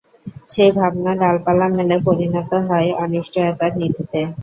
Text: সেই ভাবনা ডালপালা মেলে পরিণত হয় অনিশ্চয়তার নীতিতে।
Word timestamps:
সেই 0.49 0.71
ভাবনা 0.77 1.11
ডালপালা 1.21 1.67
মেলে 1.71 1.95
পরিণত 2.07 2.51
হয় 2.67 2.89
অনিশ্চয়তার 3.03 3.71
নীতিতে। 3.79 4.19